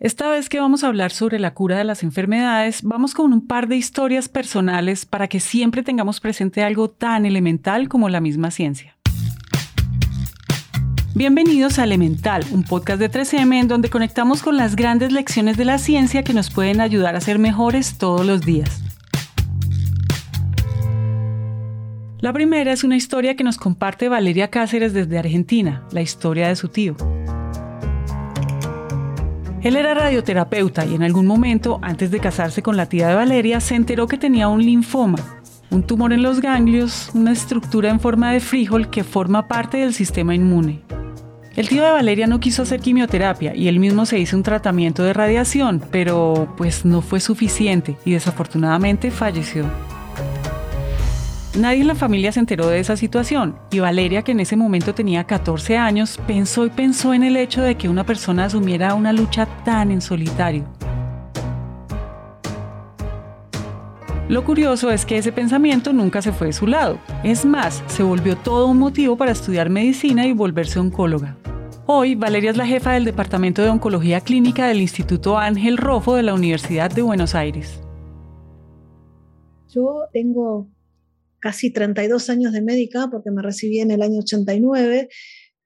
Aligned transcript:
Esta 0.00 0.28
vez 0.28 0.48
que 0.48 0.58
vamos 0.58 0.82
a 0.82 0.88
hablar 0.88 1.12
sobre 1.12 1.38
la 1.38 1.54
cura 1.54 1.78
de 1.78 1.84
las 1.84 2.02
enfermedades, 2.02 2.82
vamos 2.82 3.14
con 3.14 3.32
un 3.32 3.46
par 3.46 3.68
de 3.68 3.76
historias 3.76 4.28
personales 4.28 5.06
para 5.06 5.28
que 5.28 5.38
siempre 5.38 5.84
tengamos 5.84 6.18
presente 6.18 6.64
algo 6.64 6.90
tan 6.90 7.26
elemental 7.26 7.88
como 7.88 8.08
la 8.08 8.20
misma 8.20 8.50
ciencia. 8.50 8.96
Bienvenidos 11.14 11.78
a 11.78 11.84
Elemental, 11.84 12.44
un 12.50 12.64
podcast 12.64 12.98
de 12.98 13.08
3M 13.08 13.60
en 13.60 13.68
donde 13.68 13.88
conectamos 13.88 14.42
con 14.42 14.56
las 14.56 14.74
grandes 14.74 15.12
lecciones 15.12 15.56
de 15.56 15.64
la 15.64 15.78
ciencia 15.78 16.24
que 16.24 16.34
nos 16.34 16.50
pueden 16.50 16.80
ayudar 16.80 17.14
a 17.14 17.20
ser 17.20 17.38
mejores 17.38 17.96
todos 17.96 18.26
los 18.26 18.40
días. 18.40 18.82
La 22.18 22.32
primera 22.32 22.72
es 22.72 22.82
una 22.82 22.96
historia 22.96 23.36
que 23.36 23.44
nos 23.44 23.58
comparte 23.58 24.08
Valeria 24.08 24.50
Cáceres 24.50 24.92
desde 24.92 25.18
Argentina, 25.18 25.86
la 25.92 26.02
historia 26.02 26.48
de 26.48 26.56
su 26.56 26.66
tío. 26.66 26.96
Él 29.64 29.76
era 29.76 29.94
radioterapeuta 29.94 30.84
y 30.84 30.94
en 30.94 31.02
algún 31.02 31.26
momento, 31.26 31.78
antes 31.80 32.10
de 32.10 32.20
casarse 32.20 32.62
con 32.62 32.76
la 32.76 32.84
tía 32.84 33.08
de 33.08 33.14
Valeria, 33.14 33.60
se 33.60 33.74
enteró 33.74 34.06
que 34.06 34.18
tenía 34.18 34.46
un 34.46 34.62
linfoma, 34.62 35.40
un 35.70 35.82
tumor 35.82 36.12
en 36.12 36.22
los 36.22 36.42
ganglios, 36.42 37.10
una 37.14 37.32
estructura 37.32 37.88
en 37.88 37.98
forma 37.98 38.30
de 38.32 38.40
frijol 38.40 38.90
que 38.90 39.04
forma 39.04 39.48
parte 39.48 39.78
del 39.78 39.94
sistema 39.94 40.34
inmune. 40.34 40.82
El 41.56 41.70
tío 41.70 41.82
de 41.82 41.92
Valeria 41.92 42.26
no 42.26 42.40
quiso 42.40 42.60
hacer 42.60 42.80
quimioterapia 42.80 43.56
y 43.56 43.68
él 43.68 43.80
mismo 43.80 44.04
se 44.04 44.18
hizo 44.18 44.36
un 44.36 44.42
tratamiento 44.42 45.02
de 45.02 45.14
radiación, 45.14 45.82
pero 45.90 46.52
pues 46.58 46.84
no 46.84 47.00
fue 47.00 47.20
suficiente 47.20 47.96
y 48.04 48.12
desafortunadamente 48.12 49.10
falleció. 49.10 49.64
Nadie 51.56 51.82
en 51.82 51.86
la 51.86 51.94
familia 51.94 52.32
se 52.32 52.40
enteró 52.40 52.66
de 52.66 52.80
esa 52.80 52.96
situación 52.96 53.56
y 53.70 53.78
Valeria, 53.78 54.22
que 54.22 54.32
en 54.32 54.40
ese 54.40 54.56
momento 54.56 54.92
tenía 54.92 55.22
14 55.22 55.76
años, 55.76 56.18
pensó 56.26 56.66
y 56.66 56.70
pensó 56.70 57.14
en 57.14 57.22
el 57.22 57.36
hecho 57.36 57.62
de 57.62 57.76
que 57.76 57.88
una 57.88 58.04
persona 58.04 58.46
asumiera 58.46 58.94
una 58.94 59.12
lucha 59.12 59.46
tan 59.64 59.92
en 59.92 60.00
solitario. 60.00 60.64
Lo 64.28 64.42
curioso 64.42 64.90
es 64.90 65.06
que 65.06 65.16
ese 65.16 65.30
pensamiento 65.30 65.92
nunca 65.92 66.22
se 66.22 66.32
fue 66.32 66.48
de 66.48 66.52
su 66.52 66.66
lado. 66.66 66.98
Es 67.22 67.44
más, 67.44 67.84
se 67.86 68.02
volvió 68.02 68.36
todo 68.36 68.66
un 68.66 68.78
motivo 68.78 69.16
para 69.16 69.30
estudiar 69.30 69.70
medicina 69.70 70.26
y 70.26 70.32
volverse 70.32 70.80
oncóloga. 70.80 71.36
Hoy, 71.86 72.16
Valeria 72.16 72.50
es 72.50 72.56
la 72.56 72.66
jefa 72.66 72.92
del 72.92 73.04
Departamento 73.04 73.62
de 73.62 73.68
Oncología 73.68 74.22
Clínica 74.22 74.66
del 74.66 74.80
Instituto 74.80 75.38
Ángel 75.38 75.76
Rofo 75.76 76.16
de 76.16 76.24
la 76.24 76.34
Universidad 76.34 76.90
de 76.90 77.02
Buenos 77.02 77.36
Aires. 77.36 77.80
Yo 79.68 80.00
tengo 80.12 80.73
casi 81.44 81.70
32 81.70 82.30
años 82.30 82.54
de 82.54 82.62
médica, 82.62 83.08
porque 83.10 83.30
me 83.30 83.42
recibí 83.42 83.78
en 83.80 83.90
el 83.90 84.00
año 84.00 84.20
89, 84.20 85.10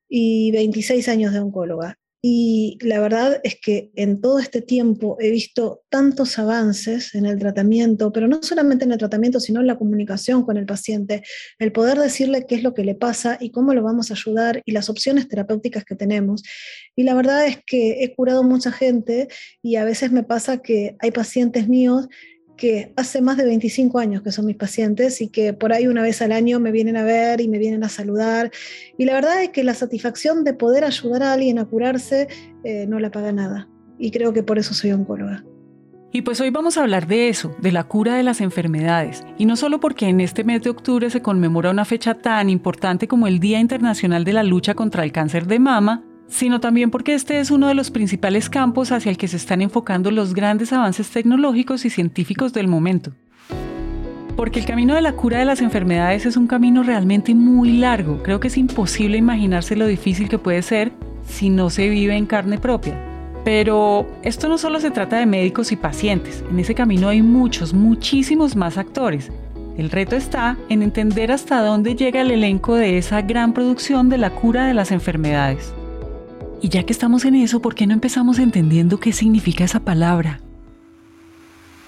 y 0.09 0.51
26 0.51 1.09
años 1.09 1.33
de 1.33 1.39
oncóloga. 1.39 1.97
Y 2.21 2.79
la 2.81 2.99
verdad 2.99 3.41
es 3.45 3.61
que 3.63 3.93
en 3.95 4.21
todo 4.21 4.41
este 4.41 4.61
tiempo 4.61 5.17
he 5.21 5.31
visto 5.31 5.85
tantos 5.89 6.37
avances 6.41 7.15
en 7.15 7.27
el 7.27 7.39
tratamiento, 7.39 8.11
pero 8.11 8.27
no 8.27 8.43
solamente 8.43 8.85
en 8.85 8.91
el 8.91 8.99
tratamiento, 8.99 9.39
sino 9.39 9.61
en 9.61 9.69
la 9.69 9.79
comunicación 9.79 10.43
con 10.43 10.57
el 10.57 10.67
paciente, 10.67 11.23
el 11.61 11.71
poder 11.71 11.97
decirle 11.97 12.45
qué 12.49 12.57
es 12.57 12.65
lo 12.65 12.75
que 12.75 12.83
le 12.83 12.97
pasa 12.97 13.39
y 13.41 13.53
cómo 13.53 13.73
lo 13.73 13.85
vamos 13.85 14.11
a 14.11 14.15
ayudar 14.15 14.63
y 14.65 14.73
las 14.73 14.91
opciones 14.91 15.29
terapéuticas 15.29 15.85
que 15.85 15.95
tenemos. 15.95 16.43
Y 16.97 17.05
la 17.05 17.15
verdad 17.15 17.47
es 17.47 17.59
que 17.65 18.03
he 18.03 18.13
curado 18.17 18.43
mucha 18.43 18.73
gente 18.73 19.29
y 19.63 19.77
a 19.77 19.85
veces 19.85 20.11
me 20.11 20.25
pasa 20.25 20.59
que 20.59 20.97
hay 20.99 21.13
pacientes 21.13 21.69
míos 21.69 22.09
que 22.59 22.93
hace 22.97 23.23
más 23.23 23.39
de 23.39 23.47
25 23.47 23.99
años 23.99 24.21
que 24.21 24.33
son 24.33 24.45
mis 24.45 24.57
pacientes 24.57 25.23
y 25.23 25.29
que 25.29 25.55
por 25.55 25.73
ahí 25.73 25.87
una 25.87 26.03
vez 26.03 26.21
al 26.21 26.33
año 26.33 26.61
me 26.61 26.73
vienen 26.73 26.99
a 26.99 27.05
ver 27.05 27.41
y 27.41 27.49
me 27.49 27.57
vienen 27.57 27.85
a 27.85 27.89
saludar. 27.89 28.51
Y 28.99 29.07
la 29.07 29.15
verdad 29.15 29.43
es 29.43 29.51
que 29.51 29.65
la 29.65 29.73
satisfacción 29.73 30.45
de 30.45 30.53
poder 30.53 30.85
ayudar 30.85 31.23
a 31.23 31.33
alguien 31.33 31.59
a 31.59 31.65
curarse 31.65 32.29
eh, 32.65 32.87
no 32.87 32.99
la 32.99 33.11
paga 33.11 33.33
nada. 33.33 33.69
Y 33.99 34.11
creo 34.11 34.35
que 34.35 34.43
por 34.43 34.59
eso 34.59 34.75
soy 34.75 34.93
oncóloga. 34.93 35.45
Y 36.11 36.23
pues 36.23 36.41
hoy 36.41 36.51
vamos 36.51 36.79
a 36.79 36.83
hablar 36.83 37.07
de 37.07 37.29
eso, 37.29 37.55
de 37.61 37.71
la 37.71 37.85
cura 37.85 38.17
de 38.17 38.23
las 38.23 38.41
enfermedades. 38.41 39.25
Y 39.37 39.45
no 39.45 39.57
solo 39.57 39.79
porque 39.79 40.09
en 40.09 40.21
este 40.21 40.43
mes 40.43 40.63
de 40.63 40.71
octubre 40.71 41.11
se 41.11 41.21
conmemora 41.23 41.71
una 41.71 41.85
fecha 41.85 42.15
tan 42.15 42.49
importante 42.49 43.07
como 43.07 43.27
el 43.27 43.41
Día 43.41 43.61
Internacional 43.61 44.25
de 44.25 44.33
la 44.33 44.43
Lucha 44.43 44.75
contra 44.75 45.05
el 45.05 45.13
Cáncer 45.13 45.47
de 45.47 45.59
Mama, 45.59 46.08
sino 46.29 46.61
también 46.61 46.91
porque 46.91 47.15
este 47.15 47.41
es 47.41 47.51
uno 47.51 47.69
de 47.69 47.75
los 47.75 47.91
principales 47.91 48.51
campos 48.51 48.93
hacia 48.93 49.11
el 49.11 49.17
que 49.17 49.29
se 49.29 49.37
están 49.37 49.63
enfocando 49.63 50.11
los 50.11 50.35
grandes 50.35 50.73
avances 50.73 51.11
tecnológicos 51.11 51.85
y 51.85 51.91
científicos 51.91 52.53
del 52.53 52.69
momento. 52.69 53.13
Porque 54.37 54.61
el 54.61 54.67
camino 54.67 54.95
de 54.95 55.01
la 55.03 55.15
cura 55.15 55.39
de 55.39 55.45
las 55.45 55.61
enfermedades 55.61 56.25
es 56.25 56.37
un 56.37 56.47
camino 56.47 56.85
realmente 56.85 57.35
muy 57.35 57.79
largo. 57.79 58.23
Creo 58.23 58.39
que 58.39 58.49
es 58.49 58.57
imposible 58.57 59.19
imaginarse 59.19 59.75
lo 59.75 59.87
difícil 59.87 60.29
que 60.29 60.39
puede 60.39 60.63
ser 60.63 60.93
si 61.27 61.51
no 61.51 61.71
se 61.71 61.89
vive 61.89 62.17
en 62.17 62.27
carne 62.27 62.59
propia. 62.59 62.97
Pero 63.45 64.07
esto 64.23 64.49
no 64.49 64.59
solo 64.59 64.79
se 64.79 64.91
trata 64.91 65.19
de 65.19 65.27
médicos 65.27 65.73
y 65.73 65.77
pacientes, 65.77 66.45
en 66.51 66.59
ese 66.59 66.75
camino 66.75 67.09
hay 67.09 67.23
muchos, 67.23 67.73
muchísimos 67.73 68.55
más 68.57 68.77
actores. 68.77 69.33
El 69.79 69.91
reto 69.91 70.17
está 70.17 70.57
en 70.69 70.83
entender 70.83 71.31
hasta 71.31 71.63
dónde 71.63 71.95
llega 71.95 72.21
el 72.21 72.33
elenco 72.33 72.75
de 72.75 72.99
esa 72.99 73.23
gran 73.23 73.55
producción 73.55 74.09
de 74.09 74.19
la 74.19 74.31
cura 74.31 74.67
de 74.67 74.75
las 74.75 74.91
enfermedades. 74.91 75.73
Y 76.61 76.71
ya 76.71 76.85
que 76.85 76.93
estamos 76.93 77.25
en 77.25 77.37
eso, 77.37 77.61
¿por 77.61 77.75
qué 77.75 77.87
no 77.87 77.95
empezamos 77.95 78.39
entendiendo 78.39 78.99
qué 78.99 79.13
significa 79.13 79.65
esa 79.65 79.81
palabra? 79.81 80.41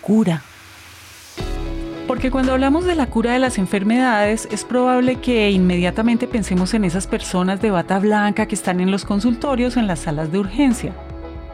Cura. 0.01 0.43
Porque 2.07 2.31
cuando 2.31 2.53
hablamos 2.53 2.85
de 2.85 2.95
la 2.95 3.07
cura 3.07 3.33
de 3.33 3.39
las 3.39 3.59
enfermedades, 3.59 4.49
es 4.51 4.65
probable 4.65 5.17
que 5.17 5.51
inmediatamente 5.51 6.27
pensemos 6.27 6.75
en 6.75 6.85
esas 6.85 7.07
personas 7.07 7.61
de 7.61 7.71
bata 7.71 7.99
blanca 7.99 8.47
que 8.47 8.55
están 8.55 8.81
en 8.81 8.91
los 8.91 9.05
consultorios 9.05 9.77
o 9.77 9.81
en 9.81 9.87
las 9.87 10.01
salas 10.01 10.33
de 10.33 10.39
urgencia. 10.39 10.93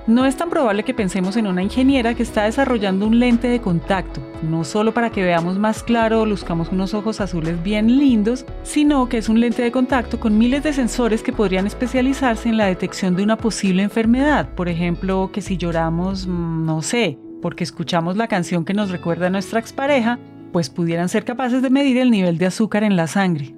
No 0.06 0.24
es 0.24 0.36
tan 0.36 0.50
probable 0.50 0.84
que 0.84 0.94
pensemos 0.94 1.36
en 1.36 1.48
una 1.48 1.64
ingeniera 1.64 2.14
que 2.14 2.22
está 2.22 2.44
desarrollando 2.44 3.08
un 3.08 3.18
lente 3.18 3.48
de 3.48 3.60
contacto, 3.60 4.20
no 4.40 4.62
solo 4.62 4.94
para 4.94 5.10
que 5.10 5.24
veamos 5.24 5.58
más 5.58 5.82
claro 5.82 6.20
o 6.20 6.26
luzcamos 6.26 6.68
unos 6.70 6.94
ojos 6.94 7.20
azules 7.20 7.60
bien 7.60 7.88
lindos, 7.98 8.46
sino 8.62 9.08
que 9.08 9.18
es 9.18 9.28
un 9.28 9.40
lente 9.40 9.62
de 9.62 9.72
contacto 9.72 10.20
con 10.20 10.38
miles 10.38 10.62
de 10.62 10.72
sensores 10.72 11.24
que 11.24 11.32
podrían 11.32 11.66
especializarse 11.66 12.48
en 12.48 12.56
la 12.56 12.66
detección 12.66 13.16
de 13.16 13.24
una 13.24 13.36
posible 13.36 13.82
enfermedad. 13.82 14.48
Por 14.54 14.68
ejemplo, 14.68 15.30
que 15.32 15.42
si 15.42 15.56
lloramos, 15.56 16.28
mm, 16.28 16.64
no 16.64 16.82
sé, 16.82 17.18
porque 17.42 17.64
escuchamos 17.64 18.16
la 18.16 18.28
canción 18.28 18.64
que 18.64 18.74
nos 18.74 18.90
recuerda 18.90 19.26
a 19.26 19.30
nuestra 19.30 19.58
expareja, 19.58 20.20
pues 20.52 20.70
pudieran 20.70 21.08
ser 21.08 21.24
capaces 21.24 21.62
de 21.62 21.70
medir 21.70 21.98
el 21.98 22.12
nivel 22.12 22.38
de 22.38 22.46
azúcar 22.46 22.84
en 22.84 22.94
la 22.94 23.08
sangre 23.08 23.55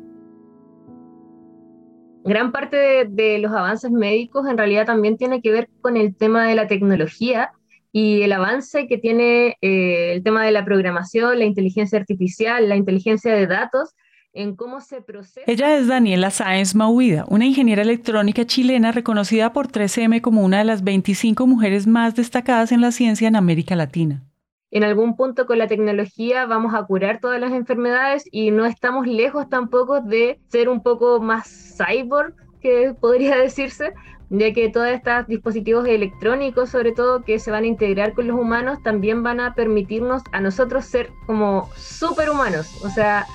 gran 2.28 2.52
parte 2.52 3.06
de, 3.08 3.38
los 3.38 3.52
avances 3.52 3.90
médicos 3.90 4.46
en 4.48 4.58
realidad 4.58 4.86
también 4.86 5.16
tiene 5.16 5.40
que 5.40 5.50
ver 5.50 5.68
con 5.80 5.96
el 5.96 6.14
tema 6.14 6.46
de 6.46 6.54
la 6.54 6.66
tecnología 6.66 7.50
y 7.90 8.22
el 8.22 8.32
avance 8.32 8.86
que 8.86 8.98
tiene 8.98 9.56
eh, 9.62 10.12
el 10.12 10.22
tema 10.22 10.44
de 10.44 10.52
la 10.52 10.64
programación, 10.64 11.38
la 11.38 11.46
inteligencia 11.46 11.98
artificial, 11.98 12.68
la 12.68 12.76
inteligencia 12.76 13.34
de 13.34 13.46
datos, 13.46 13.94
en 14.34 14.54
cómo 14.54 14.80
se 14.80 15.00
procesa. 15.00 15.50
Ella 15.50 15.76
es 15.76 15.88
Daniela 15.88 16.30
Sáenz 16.30 16.74
Mauida, 16.74 17.24
una 17.28 17.46
ingeniera 17.46 17.82
electrónica 17.82 18.44
chilena 18.44 18.92
reconocida 18.92 19.52
por 19.52 19.68
3M 19.68 20.20
como 20.20 20.44
una 20.44 20.58
de 20.58 20.64
las 20.64 20.84
25 20.84 21.46
mujeres 21.46 21.86
más 21.86 22.14
destacadas 22.14 22.70
en 22.70 22.82
la 22.82 22.92
ciencia 22.92 23.26
en 23.26 23.36
América 23.36 23.74
Latina 23.74 24.27
en 24.70 24.84
algún 24.84 25.16
punto 25.16 25.46
con 25.46 25.58
la 25.58 25.66
tecnología 25.66 26.46
vamos 26.46 26.74
a 26.74 26.84
curar 26.84 27.20
todas 27.20 27.40
las 27.40 27.52
enfermedades 27.52 28.24
y 28.30 28.50
no 28.50 28.66
estamos 28.66 29.06
lejos 29.06 29.48
tampoco 29.48 30.00
de 30.00 30.40
ser 30.48 30.68
un 30.68 30.82
poco 30.82 31.20
más 31.20 31.76
cyborg, 31.78 32.34
que 32.60 32.94
podría 33.00 33.36
decirse, 33.36 33.94
ya 34.30 34.52
que 34.52 34.68
todos 34.68 34.88
estos 34.88 35.26
dispositivos 35.26 35.86
electrónicos, 35.88 36.68
sobre 36.68 36.92
todo, 36.92 37.22
que 37.24 37.38
se 37.38 37.50
van 37.50 37.64
a 37.64 37.68
integrar 37.68 38.12
con 38.12 38.28
los 38.28 38.38
humanos, 38.38 38.82
también 38.82 39.22
van 39.22 39.40
a 39.40 39.54
permitirnos 39.54 40.22
a 40.32 40.40
nosotros 40.40 40.84
ser 40.84 41.10
como 41.26 41.70
superhumanos. 41.76 42.84
O 42.84 42.90
sea, 42.90 43.26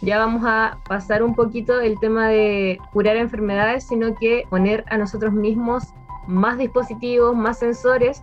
ya 0.00 0.18
vamos 0.18 0.42
a 0.46 0.78
pasar 0.88 1.22
un 1.22 1.34
poquito 1.34 1.80
el 1.80 1.98
tema 2.00 2.28
de 2.28 2.78
curar 2.92 3.16
enfermedades, 3.16 3.86
sino 3.86 4.14
que 4.14 4.44
poner 4.48 4.84
a 4.88 4.96
nosotros 4.96 5.34
mismos 5.34 5.84
más 6.26 6.56
dispositivos, 6.56 7.36
más 7.36 7.58
sensores 7.58 8.22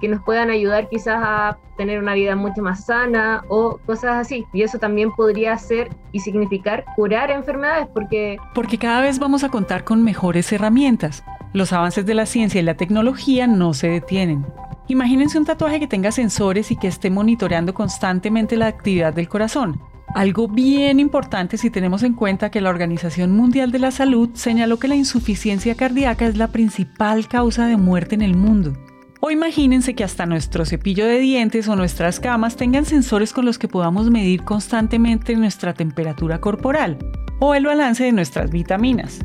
que 0.00 0.08
nos 0.08 0.22
puedan 0.22 0.50
ayudar 0.50 0.88
quizás 0.88 1.18
a 1.22 1.58
tener 1.76 1.98
una 1.98 2.14
vida 2.14 2.36
mucho 2.36 2.62
más 2.62 2.84
sana 2.86 3.44
o 3.48 3.78
cosas 3.86 4.16
así. 4.16 4.46
Y 4.52 4.62
eso 4.62 4.78
también 4.78 5.12
podría 5.12 5.56
ser 5.58 5.90
y 6.12 6.20
significar 6.20 6.84
curar 6.96 7.30
enfermedades 7.30 7.88
porque... 7.92 8.38
Porque 8.54 8.78
cada 8.78 9.02
vez 9.02 9.18
vamos 9.18 9.44
a 9.44 9.48
contar 9.48 9.84
con 9.84 10.02
mejores 10.02 10.52
herramientas. 10.52 11.24
Los 11.52 11.72
avances 11.72 12.04
de 12.04 12.14
la 12.14 12.26
ciencia 12.26 12.60
y 12.60 12.64
la 12.64 12.76
tecnología 12.76 13.46
no 13.46 13.74
se 13.74 13.88
detienen. 13.88 14.46
Imagínense 14.88 15.38
un 15.38 15.44
tatuaje 15.44 15.80
que 15.80 15.88
tenga 15.88 16.12
sensores 16.12 16.70
y 16.70 16.76
que 16.76 16.86
esté 16.86 17.10
monitoreando 17.10 17.74
constantemente 17.74 18.56
la 18.56 18.68
actividad 18.68 19.12
del 19.12 19.28
corazón. 19.28 19.80
Algo 20.14 20.48
bien 20.48 21.00
importante 21.00 21.58
si 21.58 21.70
tenemos 21.70 22.02
en 22.02 22.14
cuenta 22.14 22.50
que 22.50 22.60
la 22.60 22.70
Organización 22.70 23.32
Mundial 23.32 23.72
de 23.72 23.80
la 23.80 23.90
Salud 23.90 24.30
señaló 24.34 24.78
que 24.78 24.88
la 24.88 24.94
insuficiencia 24.94 25.74
cardíaca 25.74 26.26
es 26.26 26.36
la 26.36 26.48
principal 26.48 27.26
causa 27.28 27.66
de 27.66 27.76
muerte 27.76 28.14
en 28.14 28.22
el 28.22 28.36
mundo. 28.36 28.72
O 29.20 29.30
imagínense 29.30 29.94
que 29.94 30.04
hasta 30.04 30.26
nuestro 30.26 30.64
cepillo 30.64 31.06
de 31.06 31.18
dientes 31.18 31.68
o 31.68 31.76
nuestras 31.76 32.20
camas 32.20 32.56
tengan 32.56 32.84
sensores 32.84 33.32
con 33.32 33.44
los 33.44 33.58
que 33.58 33.68
podamos 33.68 34.10
medir 34.10 34.42
constantemente 34.42 35.34
nuestra 35.36 35.72
temperatura 35.72 36.40
corporal 36.40 36.98
o 37.40 37.54
el 37.54 37.64
balance 37.64 38.04
de 38.04 38.12
nuestras 38.12 38.50
vitaminas. 38.50 39.18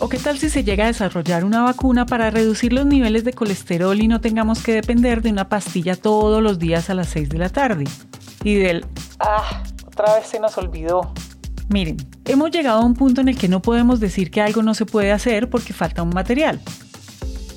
¿O 0.00 0.08
qué 0.08 0.18
tal 0.18 0.38
si 0.38 0.48
se 0.48 0.62
llega 0.62 0.84
a 0.84 0.86
desarrollar 0.86 1.44
una 1.44 1.62
vacuna 1.62 2.06
para 2.06 2.30
reducir 2.30 2.72
los 2.72 2.86
niveles 2.86 3.24
de 3.24 3.32
colesterol 3.32 4.00
y 4.00 4.06
no 4.06 4.20
tengamos 4.20 4.62
que 4.62 4.72
depender 4.72 5.22
de 5.22 5.30
una 5.30 5.48
pastilla 5.48 5.96
todos 5.96 6.40
los 6.40 6.60
días 6.60 6.88
a 6.88 6.94
las 6.94 7.08
6 7.08 7.28
de 7.28 7.38
la 7.38 7.48
tarde? 7.48 7.84
Y 8.44 8.54
del, 8.54 8.86
ah, 9.18 9.64
otra 9.84 10.14
vez 10.14 10.28
se 10.28 10.38
nos 10.38 10.56
olvidó. 10.56 11.12
Miren, 11.68 11.96
hemos 12.28 12.50
llegado 12.50 12.80
a 12.80 12.84
un 12.84 12.94
punto 12.94 13.20
en 13.20 13.28
el 13.28 13.36
que 13.36 13.48
no 13.48 13.60
podemos 13.60 13.98
decir 13.98 14.30
que 14.30 14.40
algo 14.40 14.62
no 14.62 14.74
se 14.74 14.86
puede 14.86 15.10
hacer 15.10 15.50
porque 15.50 15.72
falta 15.72 16.02
un 16.02 16.10
material. 16.10 16.60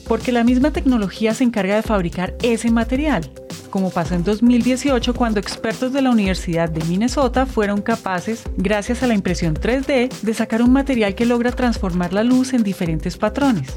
Porque 0.08 0.32
la 0.32 0.44
misma 0.44 0.72
tecnología 0.72 1.34
se 1.34 1.44
encarga 1.44 1.76
de 1.76 1.84
fabricar 1.84 2.36
ese 2.42 2.72
material 2.72 3.30
como 3.72 3.90
pasó 3.90 4.14
en 4.14 4.24
2018 4.24 5.16
cuando 5.16 5.40
expertos 5.40 5.92
de 5.94 6.04
la 6.04 6.12
Universidad 6.12 6.70
de 6.70 6.86
Minnesota 6.86 7.48
fueron 7.48 7.82
capaces, 7.82 8.44
gracias 8.58 9.02
a 9.02 9.08
la 9.08 9.16
impresión 9.16 9.56
3D, 9.56 10.12
de 10.22 10.34
sacar 10.36 10.62
un 10.62 10.72
material 10.72 11.16
que 11.16 11.26
logra 11.26 11.52
transformar 11.52 12.14
la 12.14 12.24
luz 12.24 12.54
en 12.54 12.62
diferentes 12.62 13.18
patrones. 13.18 13.74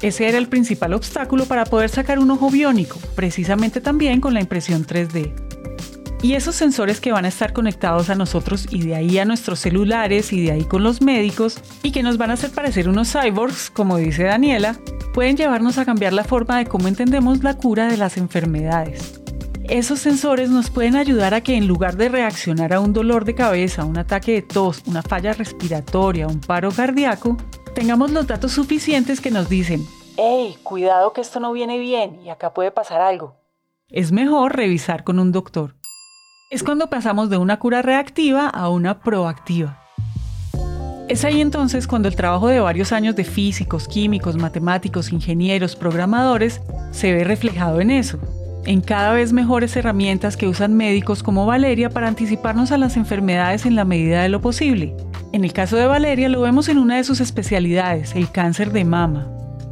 Ese 0.00 0.28
era 0.28 0.38
el 0.38 0.48
principal 0.48 0.92
obstáculo 0.92 1.46
para 1.46 1.64
poder 1.64 1.88
sacar 1.88 2.20
un 2.20 2.30
ojo 2.30 2.50
biónico, 2.50 2.98
precisamente 3.16 3.80
también 3.80 4.20
con 4.20 4.34
la 4.34 4.40
impresión 4.40 4.86
3D. 4.86 5.47
Y 6.20 6.34
esos 6.34 6.56
sensores 6.56 7.00
que 7.00 7.12
van 7.12 7.24
a 7.24 7.28
estar 7.28 7.52
conectados 7.52 8.10
a 8.10 8.16
nosotros 8.16 8.66
y 8.70 8.82
de 8.82 8.96
ahí 8.96 9.18
a 9.18 9.24
nuestros 9.24 9.60
celulares 9.60 10.32
y 10.32 10.44
de 10.44 10.52
ahí 10.52 10.64
con 10.64 10.82
los 10.82 11.00
médicos 11.00 11.60
y 11.82 11.92
que 11.92 12.02
nos 12.02 12.18
van 12.18 12.30
a 12.30 12.34
hacer 12.34 12.50
parecer 12.50 12.88
unos 12.88 13.12
cyborgs, 13.12 13.70
como 13.70 13.98
dice 13.98 14.24
Daniela, 14.24 14.76
pueden 15.14 15.36
llevarnos 15.36 15.78
a 15.78 15.84
cambiar 15.84 16.12
la 16.12 16.24
forma 16.24 16.58
de 16.58 16.66
cómo 16.66 16.88
entendemos 16.88 17.44
la 17.44 17.56
cura 17.56 17.86
de 17.86 17.96
las 17.96 18.16
enfermedades. 18.16 19.20
Esos 19.68 20.00
sensores 20.00 20.50
nos 20.50 20.70
pueden 20.70 20.96
ayudar 20.96 21.34
a 21.34 21.42
que 21.42 21.54
en 21.54 21.68
lugar 21.68 21.96
de 21.96 22.08
reaccionar 22.08 22.72
a 22.72 22.80
un 22.80 22.92
dolor 22.94 23.24
de 23.24 23.34
cabeza, 23.34 23.84
un 23.84 23.98
ataque 23.98 24.32
de 24.32 24.42
tos, 24.42 24.82
una 24.86 25.02
falla 25.02 25.34
respiratoria, 25.34 26.26
un 26.26 26.40
paro 26.40 26.72
cardíaco, 26.72 27.36
tengamos 27.74 28.10
los 28.10 28.26
datos 28.26 28.52
suficientes 28.52 29.20
que 29.20 29.30
nos 29.30 29.48
dicen, 29.48 29.86
hey, 30.16 30.56
cuidado 30.64 31.12
que 31.12 31.20
esto 31.20 31.38
no 31.38 31.52
viene 31.52 31.78
bien 31.78 32.18
y 32.24 32.30
acá 32.30 32.54
puede 32.54 32.70
pasar 32.70 33.02
algo. 33.02 33.36
Es 33.88 34.10
mejor 34.10 34.56
revisar 34.56 35.04
con 35.04 35.18
un 35.18 35.32
doctor. 35.32 35.77
Es 36.50 36.62
cuando 36.62 36.88
pasamos 36.88 37.28
de 37.28 37.36
una 37.36 37.58
cura 37.58 37.82
reactiva 37.82 38.48
a 38.48 38.70
una 38.70 39.00
proactiva. 39.00 39.82
Es 41.06 41.26
ahí 41.26 41.42
entonces 41.42 41.86
cuando 41.86 42.08
el 42.08 42.16
trabajo 42.16 42.48
de 42.48 42.58
varios 42.58 42.90
años 42.92 43.14
de 43.16 43.24
físicos, 43.24 43.86
químicos, 43.86 44.36
matemáticos, 44.36 45.12
ingenieros, 45.12 45.76
programadores 45.76 46.62
se 46.90 47.12
ve 47.12 47.24
reflejado 47.24 47.82
en 47.82 47.90
eso, 47.90 48.18
en 48.64 48.80
cada 48.80 49.12
vez 49.12 49.34
mejores 49.34 49.76
herramientas 49.76 50.38
que 50.38 50.48
usan 50.48 50.74
médicos 50.74 51.22
como 51.22 51.44
Valeria 51.44 51.90
para 51.90 52.08
anticiparnos 52.08 52.72
a 52.72 52.78
las 52.78 52.96
enfermedades 52.96 53.66
en 53.66 53.76
la 53.76 53.84
medida 53.84 54.22
de 54.22 54.30
lo 54.30 54.40
posible. 54.40 54.96
En 55.34 55.44
el 55.44 55.52
caso 55.52 55.76
de 55.76 55.84
Valeria 55.84 56.30
lo 56.30 56.40
vemos 56.40 56.70
en 56.70 56.78
una 56.78 56.96
de 56.96 57.04
sus 57.04 57.20
especialidades, 57.20 58.14
el 58.14 58.30
cáncer 58.30 58.72
de 58.72 58.86
mama. 58.86 59.28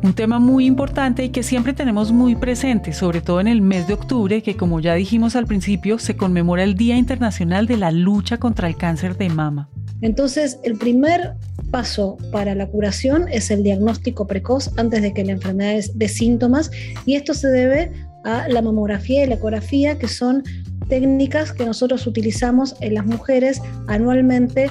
Un 0.06 0.14
tema 0.14 0.38
muy 0.38 0.66
importante 0.66 1.24
y 1.24 1.30
que 1.30 1.42
siempre 1.42 1.72
tenemos 1.72 2.12
muy 2.12 2.36
presente, 2.36 2.92
sobre 2.92 3.20
todo 3.20 3.40
en 3.40 3.48
el 3.48 3.60
mes 3.60 3.88
de 3.88 3.94
octubre, 3.94 4.40
que 4.40 4.56
como 4.56 4.78
ya 4.78 4.94
dijimos 4.94 5.34
al 5.34 5.46
principio, 5.46 5.98
se 5.98 6.16
conmemora 6.16 6.62
el 6.62 6.76
Día 6.76 6.96
Internacional 6.96 7.66
de 7.66 7.76
la 7.76 7.90
Lucha 7.90 8.38
contra 8.38 8.68
el 8.68 8.76
Cáncer 8.76 9.16
de 9.16 9.28
Mama. 9.30 9.68
Entonces, 10.02 10.60
el 10.62 10.78
primer 10.78 11.34
paso 11.72 12.18
para 12.30 12.54
la 12.54 12.68
curación 12.68 13.26
es 13.32 13.50
el 13.50 13.64
diagnóstico 13.64 14.28
precoz 14.28 14.70
antes 14.78 15.02
de 15.02 15.12
que 15.12 15.24
la 15.24 15.32
enfermedad 15.32 15.82
dé 15.96 16.06
síntomas 16.06 16.70
y 17.04 17.16
esto 17.16 17.34
se 17.34 17.48
debe 17.48 17.90
a 18.22 18.46
la 18.46 18.62
mamografía 18.62 19.24
y 19.24 19.26
la 19.26 19.34
ecografía, 19.34 19.98
que 19.98 20.06
son 20.06 20.44
técnicas 20.88 21.50
que 21.50 21.66
nosotros 21.66 22.06
utilizamos 22.06 22.76
en 22.80 22.94
las 22.94 23.06
mujeres 23.06 23.60
anualmente. 23.88 24.70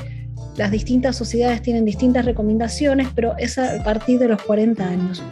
Las 0.57 0.71
distintas 0.71 1.15
sociedades 1.15 1.61
tienen 1.61 1.85
distintas 1.85 2.25
recomendaciones, 2.25 3.09
pero 3.13 3.37
es 3.37 3.57
a 3.57 3.83
partir 3.83 4.19
de 4.19 4.29
los 4.29 4.41
40 4.41 4.87
años 4.87 5.23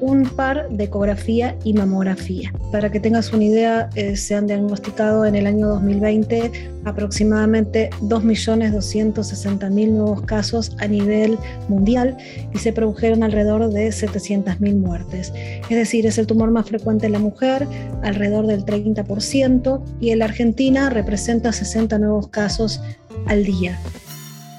un 0.00 0.24
par 0.24 0.68
de 0.68 0.84
ecografía 0.84 1.56
y 1.64 1.72
mamografía. 1.72 2.52
Para 2.70 2.90
que 2.90 3.00
tengas 3.00 3.32
una 3.32 3.44
idea, 3.44 3.90
eh, 3.94 4.16
se 4.16 4.34
han 4.34 4.46
diagnosticado 4.46 5.24
en 5.26 5.34
el 5.34 5.46
año 5.46 5.68
2020 5.68 6.70
aproximadamente 6.84 7.90
2.260.000 8.02 9.90
nuevos 9.90 10.22
casos 10.22 10.76
a 10.78 10.86
nivel 10.86 11.38
mundial 11.68 12.16
y 12.54 12.58
se 12.58 12.72
produjeron 12.72 13.22
alrededor 13.22 13.68
de 13.70 13.88
700.000 13.88 14.76
muertes. 14.76 15.32
Es 15.68 15.76
decir, 15.76 16.06
es 16.06 16.18
el 16.18 16.26
tumor 16.26 16.50
más 16.50 16.66
frecuente 16.66 17.06
en 17.06 17.12
la 17.12 17.18
mujer, 17.18 17.66
alrededor 18.02 18.46
del 18.46 18.64
30%, 18.64 19.82
y 20.00 20.10
en 20.10 20.20
la 20.20 20.26
Argentina 20.26 20.90
representa 20.90 21.52
60 21.52 21.98
nuevos 21.98 22.28
casos 22.28 22.80
al 23.26 23.44
día. 23.44 23.78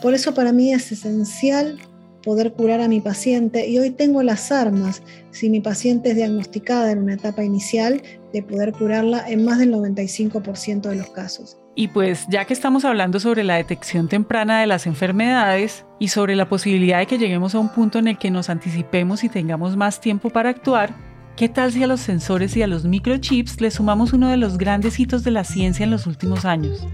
Por 0.01 0.13
eso 0.13 0.33
para 0.33 0.53
mí 0.53 0.73
es 0.73 0.91
esencial 0.91 1.77
poder 2.23 2.53
curar 2.53 2.81
a 2.81 2.87
mi 2.87 3.01
paciente 3.01 3.67
y 3.67 3.79
hoy 3.79 3.91
tengo 3.91 4.23
las 4.23 4.51
armas, 4.51 5.01
si 5.31 5.49
mi 5.49 5.59
paciente 5.61 6.11
es 6.11 6.15
diagnosticada 6.15 6.91
en 6.91 6.99
una 6.99 7.13
etapa 7.13 7.43
inicial, 7.43 8.01
de 8.33 8.43
poder 8.43 8.71
curarla 8.73 9.27
en 9.27 9.43
más 9.45 9.59
del 9.59 9.73
95% 9.73 10.81
de 10.81 10.95
los 10.95 11.09
casos. 11.09 11.57
Y 11.75 11.87
pues 11.87 12.25
ya 12.29 12.45
que 12.45 12.53
estamos 12.53 12.85
hablando 12.85 13.19
sobre 13.19 13.43
la 13.43 13.55
detección 13.55 14.07
temprana 14.07 14.59
de 14.59 14.67
las 14.67 14.85
enfermedades 14.85 15.85
y 15.97 16.09
sobre 16.09 16.35
la 16.35 16.49
posibilidad 16.49 16.99
de 16.99 17.05
que 17.05 17.17
lleguemos 17.17 17.55
a 17.55 17.59
un 17.59 17.69
punto 17.69 17.99
en 17.99 18.07
el 18.07 18.17
que 18.17 18.31
nos 18.31 18.49
anticipemos 18.49 19.23
y 19.23 19.29
tengamos 19.29 19.77
más 19.77 20.01
tiempo 20.01 20.29
para 20.29 20.49
actuar, 20.49 20.93
¿qué 21.35 21.47
tal 21.47 21.71
si 21.71 21.83
a 21.83 21.87
los 21.87 22.01
sensores 22.01 22.55
y 22.57 22.61
a 22.61 22.67
los 22.67 22.85
microchips 22.85 23.61
le 23.61 23.71
sumamos 23.71 24.13
uno 24.13 24.29
de 24.29 24.37
los 24.37 24.57
grandes 24.57 24.99
hitos 24.99 25.23
de 25.23 25.31
la 25.31 25.43
ciencia 25.43 25.83
en 25.83 25.91
los 25.91 26.05
últimos 26.05 26.45
años? 26.45 26.85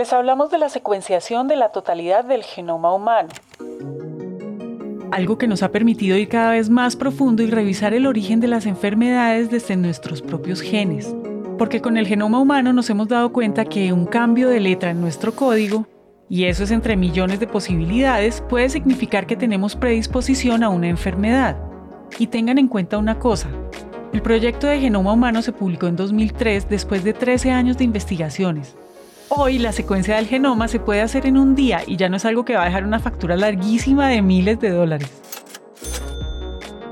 Les 0.00 0.14
hablamos 0.14 0.48
de 0.48 0.56
la 0.56 0.70
secuenciación 0.70 1.46
de 1.46 1.56
la 1.56 1.72
totalidad 1.72 2.24
del 2.24 2.42
genoma 2.42 2.94
humano 2.94 3.28
algo 5.12 5.36
que 5.36 5.46
nos 5.46 5.62
ha 5.62 5.70
permitido 5.70 6.16
ir 6.16 6.26
cada 6.28 6.52
vez 6.52 6.70
más 6.70 6.96
profundo 6.96 7.42
y 7.42 7.50
revisar 7.50 7.92
el 7.92 8.06
origen 8.06 8.40
de 8.40 8.48
las 8.48 8.64
enfermedades 8.64 9.50
desde 9.50 9.76
nuestros 9.76 10.22
propios 10.22 10.62
genes. 10.62 11.14
Porque 11.58 11.82
con 11.82 11.98
el 11.98 12.06
genoma 12.06 12.40
humano 12.40 12.72
nos 12.72 12.88
hemos 12.88 13.08
dado 13.08 13.30
cuenta 13.30 13.66
que 13.66 13.92
un 13.92 14.06
cambio 14.06 14.48
de 14.48 14.60
letra 14.60 14.92
en 14.92 15.02
nuestro 15.02 15.32
código, 15.32 15.86
y 16.30 16.44
eso 16.44 16.64
es 16.64 16.70
entre 16.70 16.96
millones 16.96 17.38
de 17.38 17.46
posibilidades, 17.46 18.42
puede 18.48 18.70
significar 18.70 19.26
que 19.26 19.36
tenemos 19.36 19.76
predisposición 19.76 20.62
a 20.62 20.70
una 20.70 20.88
enfermedad. 20.88 21.58
Y 22.18 22.28
tengan 22.28 22.56
en 22.56 22.68
cuenta 22.68 22.96
una 22.96 23.18
cosa, 23.18 23.50
el 24.14 24.22
proyecto 24.22 24.66
de 24.66 24.80
genoma 24.80 25.12
humano 25.12 25.42
se 25.42 25.52
publicó 25.52 25.88
en 25.88 25.96
2003 25.96 26.70
después 26.70 27.04
de 27.04 27.12
13 27.12 27.50
años 27.50 27.76
de 27.76 27.84
investigaciones, 27.84 28.76
Hoy 29.32 29.60
la 29.60 29.70
secuencia 29.70 30.16
del 30.16 30.26
genoma 30.26 30.66
se 30.66 30.80
puede 30.80 31.02
hacer 31.02 31.24
en 31.24 31.36
un 31.36 31.54
día 31.54 31.82
y 31.86 31.96
ya 31.96 32.08
no 32.08 32.16
es 32.16 32.24
algo 32.24 32.44
que 32.44 32.56
va 32.56 32.62
a 32.62 32.64
dejar 32.64 32.84
una 32.84 32.98
factura 32.98 33.36
larguísima 33.36 34.08
de 34.08 34.22
miles 34.22 34.58
de 34.58 34.70
dólares. 34.70 35.08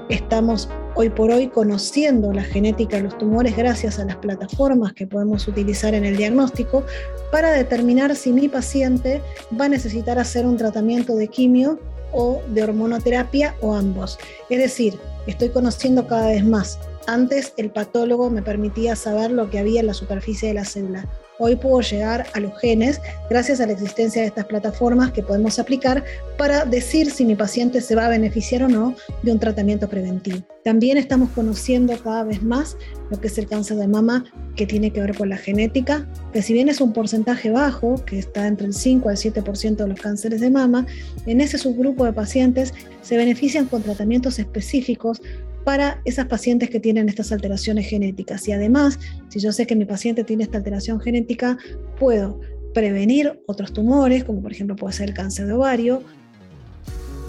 Estamos 0.09 0.69
hoy 0.95 1.11
por 1.11 1.33
hoy 1.33 1.49
conociendo 1.49 2.33
la 2.33 2.45
genética 2.45 2.99
de 2.99 3.03
los 3.03 3.19
tumores 3.19 3.57
gracias 3.57 3.99
a 3.99 4.05
las 4.05 4.19
plataformas 4.19 4.93
que 4.93 5.05
podemos 5.05 5.49
utilizar 5.49 5.95
en 5.95 6.05
el 6.05 6.17
diagnóstico 6.17 6.85
para 7.33 7.51
determinar 7.51 8.15
si 8.15 8.33
mi 8.33 8.49
paciente 8.49 9.21
va 9.61 9.65
a 9.65 9.71
necesitar 9.71 10.21
hacer 10.21 10.47
un 10.47 10.57
tratamiento 10.57 11.17
de 11.17 11.27
quimio 11.27 11.81
o 12.13 12.41
de 12.51 12.63
hormonoterapia 12.63 13.57
o 13.61 13.75
ambos. 13.75 14.17
Es 14.49 14.61
decir, 14.61 14.97
estoy 15.27 15.49
conociendo 15.49 16.07
cada 16.07 16.29
vez 16.29 16.45
más. 16.45 16.79
Antes 17.09 17.53
el 17.57 17.73
patólogo 17.73 18.31
me 18.31 18.43
permitía 18.43 18.95
saber 18.95 19.33
lo 19.33 19.51
que 19.51 19.59
había 19.59 19.81
en 19.81 19.89
la 19.89 19.95
superficie 19.95 20.47
de 20.47 20.55
la 20.55 20.65
célula. 20.65 21.09
Hoy 21.41 21.55
puedo 21.55 21.81
llegar 21.81 22.27
a 22.35 22.41
los 22.41 22.59
genes 22.59 23.01
gracias 23.31 23.61
a 23.61 23.67
la 23.67 23.73
existencia 23.73 24.23
de 24.23 24.29
estas 24.29 24.47
plataformas 24.47 25.13
que 25.13 25.23
podemos 25.23 25.59
aplicar 25.61 26.05
para 26.37 26.65
decir 26.65 27.11
si 27.13 27.25
mi 27.25 27.37
paciente 27.37 27.81
se 27.81 27.95
va 27.95 28.07
a 28.07 28.09
beneficiar 28.09 28.65
o 28.65 28.69
no 28.69 28.97
de 29.23 29.31
un 29.31 29.39
tratamiento 29.39 29.89
preventivo. 29.89 30.39
También 30.65 30.99
estamos 30.99 31.31
conociendo 31.31 31.97
cada 32.03 32.25
vez 32.25 32.43
más 32.43 32.77
lo 33.11 33.21
que 33.21 33.29
es 33.29 33.39
el 33.39 33.47
cáncer 33.47 33.77
de 33.77 33.87
mama 33.87 34.25
que 34.57 34.67
tiene 34.67 34.91
que 34.91 35.01
ver 35.01 35.17
con 35.17 35.29
la 35.29 35.37
genética, 35.37 36.09
que 36.33 36.43
si 36.43 36.53
bien 36.53 36.69
es 36.69 36.81
un 36.81 36.93
porcentaje 36.93 37.51
bajo, 37.51 38.05
que 38.05 38.19
está 38.19 38.49
entre 38.49 38.67
el 38.67 38.75
5 38.75 39.09
al 39.09 39.17
7% 39.17 39.77
de 39.77 39.87
los 39.87 40.01
cánceres 40.01 40.41
de 40.41 40.51
mama, 40.51 40.87
en 41.27 41.41
ese 41.41 41.57
subgrupo 41.57 42.05
de 42.05 42.13
pacientes 42.13 42.75
se 43.03 43.17
benefician 43.17 43.67
con 43.67 43.83
tratamientos 43.83 44.41
específicos 44.41 45.23
para 45.65 46.01
esas 46.05 46.27
pacientes 46.27 46.71
que 46.71 46.81
tienen 46.81 47.09
estas 47.09 47.33
alteraciones 47.33 47.89
genéticas. 47.89 48.47
Y 48.49 48.53
además, 48.53 48.99
si 49.29 49.41
yo 49.41 49.53
sé 49.53 49.67
que 49.67 49.77
mi 49.77 49.85
paciente 49.85 50.25
tiene 50.25 50.45
esta 50.45 50.59
alteración 50.59 51.01
genética, 51.01 51.59
puedo 51.99 52.41
prevenir 52.75 53.43
otros 53.47 53.73
tumores, 53.73 54.25
como 54.25 54.41
por 54.41 54.53
ejemplo 54.53 54.77
puede 54.77 54.93
ser 54.93 55.09
el 55.09 55.15
cáncer 55.15 55.47
de 55.47 55.53
ovario. 55.53 56.03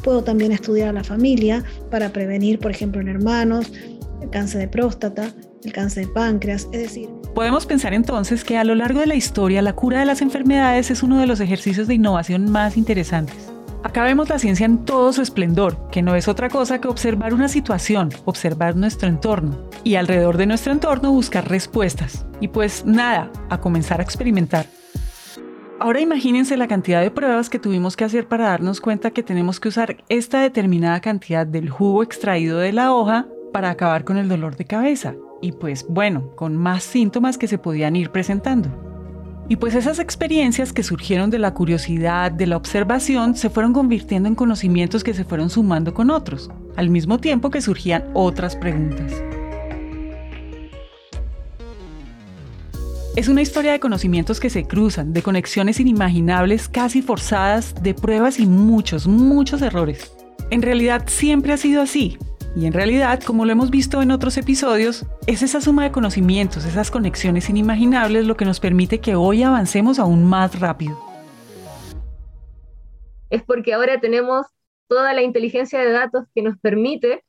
Puedo 0.03 0.23
también 0.23 0.51
estudiar 0.51 0.89
a 0.89 0.93
la 0.93 1.03
familia 1.03 1.63
para 1.91 2.09
prevenir, 2.09 2.59
por 2.59 2.71
ejemplo, 2.71 3.01
en 3.01 3.09
hermanos, 3.09 3.71
el 4.21 4.29
cáncer 4.29 4.61
de 4.61 4.67
próstata, 4.67 5.33
el 5.63 5.73
cáncer 5.73 6.07
de 6.07 6.13
páncreas, 6.13 6.67
es 6.71 6.81
decir... 6.81 7.09
Podemos 7.35 7.65
pensar 7.65 7.93
entonces 7.93 8.43
que 8.43 8.57
a 8.57 8.63
lo 8.63 8.75
largo 8.75 9.01
de 9.01 9.07
la 9.07 9.15
historia 9.15 9.61
la 9.61 9.73
cura 9.73 9.99
de 9.99 10.05
las 10.05 10.21
enfermedades 10.21 10.91
es 10.91 11.03
uno 11.03 11.19
de 11.19 11.27
los 11.27 11.39
ejercicios 11.39 11.87
de 11.87 11.93
innovación 11.93 12.49
más 12.49 12.75
interesantes. 12.75 13.51
Acá 13.81 14.03
vemos 14.03 14.27
la 14.27 14.39
ciencia 14.39 14.65
en 14.65 14.83
todo 14.83 15.13
su 15.13 15.21
esplendor, 15.21 15.89
que 15.89 16.01
no 16.01 16.15
es 16.15 16.27
otra 16.27 16.49
cosa 16.49 16.81
que 16.81 16.89
observar 16.89 17.33
una 17.33 17.47
situación, 17.47 18.09
observar 18.25 18.75
nuestro 18.75 19.07
entorno 19.07 19.69
y 19.85 19.95
alrededor 19.95 20.35
de 20.35 20.47
nuestro 20.47 20.73
entorno 20.73 21.13
buscar 21.13 21.47
respuestas. 21.47 22.25
Y 22.41 22.49
pues 22.49 22.85
nada, 22.85 23.31
a 23.49 23.61
comenzar 23.61 24.01
a 24.01 24.03
experimentar. 24.03 24.65
Ahora 25.79 26.01
imagínense 26.01 26.57
la 26.57 26.67
cantidad 26.67 27.01
de 27.01 27.09
pruebas 27.09 27.49
que 27.49 27.57
tuvimos 27.57 27.95
que 27.95 28.03
hacer 28.03 28.27
para 28.27 28.49
darnos 28.49 28.81
cuenta 28.81 29.11
que 29.11 29.23
tenemos 29.23 29.61
que 29.61 29.69
usar 29.69 30.03
esta 30.09 30.41
determinada 30.41 30.99
cantidad 30.99 31.47
del 31.47 31.69
jugo 31.69 32.03
extraído 32.03 32.59
de 32.59 32.73
la 32.73 32.93
hoja 32.93 33.27
para 33.53 33.69
acabar 33.69 34.03
con 34.03 34.17
el 34.17 34.27
dolor 34.27 34.57
de 34.57 34.65
cabeza. 34.65 35.15
Y 35.41 35.53
pues 35.53 35.85
bueno, 35.87 36.35
con 36.35 36.57
más 36.57 36.83
síntomas 36.83 37.37
que 37.37 37.47
se 37.47 37.57
podían 37.57 37.95
ir 37.95 38.11
presentando. 38.11 38.88
Y 39.49 39.55
pues 39.55 39.73
esas 39.73 39.97
experiencias 39.97 40.71
que 40.71 40.83
surgieron 40.83 41.31
de 41.31 41.39
la 41.39 41.55
curiosidad, 41.55 42.31
de 42.31 42.45
la 42.45 42.55
observación, 42.55 43.35
se 43.35 43.49
fueron 43.49 43.73
convirtiendo 43.73 44.29
en 44.29 44.35
conocimientos 44.35 45.03
que 45.03 45.15
se 45.15 45.23
fueron 45.23 45.49
sumando 45.49 45.95
con 45.95 46.11
otros, 46.11 46.51
al 46.75 46.91
mismo 46.91 47.17
tiempo 47.17 47.49
que 47.49 47.59
surgían 47.59 48.05
otras 48.13 48.55
preguntas. 48.55 49.11
Es 53.15 53.27
una 53.27 53.41
historia 53.41 53.71
de 53.71 53.79
conocimientos 53.79 54.39
que 54.39 54.51
se 54.51 54.65
cruzan, 54.65 55.13
de 55.13 55.23
conexiones 55.23 55.79
inimaginables, 55.79 56.69
casi 56.69 57.01
forzadas, 57.01 57.73
de 57.81 57.95
pruebas 57.95 58.39
y 58.39 58.45
muchos, 58.45 59.07
muchos 59.07 59.63
errores. 59.63 60.13
En 60.51 60.61
realidad 60.61 61.05
siempre 61.07 61.53
ha 61.53 61.57
sido 61.57 61.81
así. 61.81 62.19
Y 62.59 62.65
en 62.65 62.73
realidad, 62.73 63.23
como 63.23 63.45
lo 63.45 63.53
hemos 63.53 63.69
visto 63.69 64.01
en 64.01 64.11
otros 64.11 64.35
episodios, 64.35 65.05
es 65.27 65.43
esa 65.43 65.61
suma 65.61 65.85
de 65.85 65.93
conocimientos, 65.93 66.65
esas 66.65 66.91
conexiones 66.91 67.49
inimaginables 67.49 68.25
lo 68.25 68.35
que 68.35 68.43
nos 68.43 68.59
permite 68.59 68.99
que 68.99 69.15
hoy 69.15 69.43
avancemos 69.43 69.97
aún 69.97 70.25
más 70.25 70.59
rápido. 70.59 70.99
Es 73.29 73.43
porque 73.43 73.73
ahora 73.73 74.01
tenemos 74.01 74.45
toda 74.89 75.13
la 75.13 75.21
inteligencia 75.21 75.79
de 75.79 75.89
datos 75.89 76.25
que 76.35 76.41
nos 76.41 76.57
permite 76.57 77.23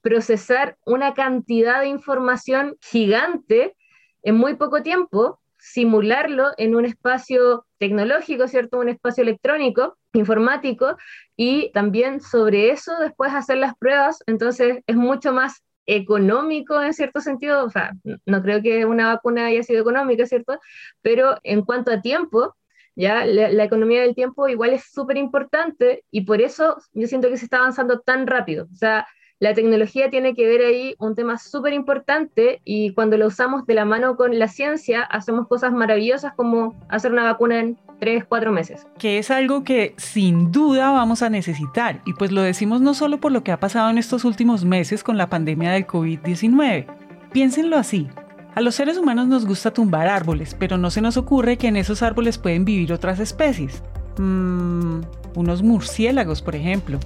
procesar 0.00 0.76
una 0.86 1.12
cantidad 1.12 1.80
de 1.80 1.88
información 1.88 2.76
gigante 2.80 3.74
en 4.22 4.36
muy 4.36 4.54
poco 4.54 4.84
tiempo 4.84 5.40
simularlo 5.72 6.52
en 6.56 6.74
un 6.74 6.84
espacio 6.84 7.66
tecnológico, 7.78 8.48
¿cierto? 8.48 8.78
Un 8.78 8.88
espacio 8.88 9.22
electrónico, 9.22 9.98
informático, 10.12 10.96
y 11.36 11.70
también 11.72 12.20
sobre 12.20 12.70
eso 12.70 12.92
después 12.98 13.32
hacer 13.34 13.58
las 13.58 13.76
pruebas, 13.76 14.22
entonces 14.26 14.78
es 14.86 14.96
mucho 14.96 15.32
más 15.32 15.62
económico 15.86 16.82
en 16.82 16.92
cierto 16.92 17.20
sentido, 17.20 17.64
o 17.64 17.70
sea, 17.70 17.92
no 18.26 18.42
creo 18.42 18.62
que 18.62 18.84
una 18.84 19.14
vacuna 19.14 19.46
haya 19.46 19.62
sido 19.62 19.80
económica, 19.80 20.26
¿cierto? 20.26 20.58
Pero 21.02 21.36
en 21.42 21.62
cuanto 21.62 21.90
a 21.90 22.02
tiempo, 22.02 22.54
ya 22.94 23.24
la, 23.24 23.64
economía 23.64 24.02
del 24.02 24.14
tiempo 24.14 24.48
igual 24.48 24.70
es 24.72 24.84
súper 24.90 25.16
importante 25.16 26.04
y 26.10 26.22
por 26.22 26.42
eso 26.42 26.76
yo 26.92 27.06
siento 27.06 27.28
que 27.28 27.36
se 27.36 27.44
está 27.44 27.58
avanzando 27.58 28.00
tan 28.00 28.26
rápido, 28.26 28.66
o 28.72 28.76
sea, 28.76 29.06
la 29.40 29.54
tecnología 29.54 30.10
tiene 30.10 30.34
que 30.34 30.46
ver 30.46 30.62
ahí 30.62 30.96
un 30.98 31.14
tema 31.14 31.38
súper 31.38 31.72
importante 31.72 32.60
y 32.64 32.92
cuando 32.92 33.16
lo 33.16 33.28
usamos 33.28 33.66
de 33.66 33.74
la 33.74 33.84
mano 33.84 34.16
con 34.16 34.36
la 34.36 34.48
ciencia, 34.48 35.02
hacemos 35.02 35.46
cosas 35.46 35.72
maravillosas 35.72 36.32
como 36.34 36.74
hacer 36.88 37.12
una 37.12 37.22
vacuna 37.22 37.60
en 37.60 37.78
tres, 38.00 38.24
cuatro 38.28 38.50
meses. 38.50 38.86
Que 38.98 39.18
es 39.18 39.30
algo 39.30 39.62
que 39.62 39.94
sin 39.96 40.50
duda 40.50 40.90
vamos 40.90 41.22
a 41.22 41.30
necesitar 41.30 42.00
y 42.04 42.14
pues 42.14 42.32
lo 42.32 42.42
decimos 42.42 42.80
no 42.80 42.94
solo 42.94 43.18
por 43.20 43.30
lo 43.30 43.44
que 43.44 43.52
ha 43.52 43.60
pasado 43.60 43.90
en 43.90 43.98
estos 43.98 44.24
últimos 44.24 44.64
meses 44.64 45.04
con 45.04 45.16
la 45.16 45.30
pandemia 45.30 45.70
del 45.70 45.86
COVID-19. 45.86 46.86
Piénsenlo 47.30 47.76
así. 47.76 48.08
A 48.56 48.60
los 48.60 48.74
seres 48.74 48.98
humanos 48.98 49.28
nos 49.28 49.46
gusta 49.46 49.72
tumbar 49.72 50.08
árboles, 50.08 50.56
pero 50.58 50.78
no 50.78 50.90
se 50.90 51.00
nos 51.00 51.16
ocurre 51.16 51.58
que 51.58 51.68
en 51.68 51.76
esos 51.76 52.02
árboles 52.02 52.38
pueden 52.38 52.64
vivir 52.64 52.92
otras 52.92 53.20
especies. 53.20 53.84
Mmm, 54.18 55.00
unos 55.36 55.62
murciélagos, 55.62 56.42
por 56.42 56.56
ejemplo 56.56 56.98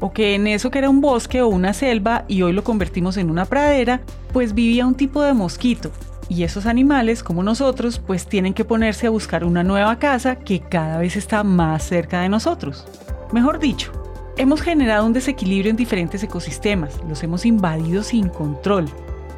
o 0.00 0.12
que 0.12 0.34
en 0.34 0.46
eso 0.46 0.70
que 0.70 0.78
era 0.78 0.90
un 0.90 1.00
bosque 1.00 1.42
o 1.42 1.48
una 1.48 1.72
selva 1.72 2.24
y 2.28 2.42
hoy 2.42 2.52
lo 2.52 2.64
convertimos 2.64 3.16
en 3.16 3.30
una 3.30 3.44
pradera, 3.44 4.00
pues 4.32 4.54
vivía 4.54 4.86
un 4.86 4.94
tipo 4.94 5.22
de 5.22 5.34
mosquito. 5.34 5.90
Y 6.28 6.42
esos 6.42 6.66
animales, 6.66 7.22
como 7.22 7.42
nosotros, 7.42 7.98
pues 7.98 8.26
tienen 8.26 8.52
que 8.52 8.64
ponerse 8.64 9.06
a 9.06 9.10
buscar 9.10 9.44
una 9.44 9.64
nueva 9.64 9.98
casa 9.98 10.36
que 10.36 10.60
cada 10.60 10.98
vez 10.98 11.16
está 11.16 11.42
más 11.42 11.82
cerca 11.84 12.20
de 12.20 12.28
nosotros. 12.28 12.86
Mejor 13.32 13.58
dicho, 13.58 13.92
hemos 14.36 14.60
generado 14.60 15.06
un 15.06 15.14
desequilibrio 15.14 15.70
en 15.70 15.76
diferentes 15.76 16.22
ecosistemas, 16.22 17.00
los 17.08 17.22
hemos 17.22 17.46
invadido 17.46 18.02
sin 18.02 18.28
control, 18.28 18.90